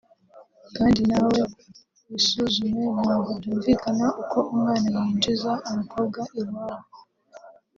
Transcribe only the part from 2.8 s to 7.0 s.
ntago byumvikana uko umwana yinjiza umukobwa iwabo